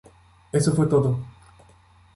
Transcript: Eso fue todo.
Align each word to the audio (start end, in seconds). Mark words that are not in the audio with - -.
Eso 0.51 0.73
fue 0.73 0.87
todo. 0.87 1.19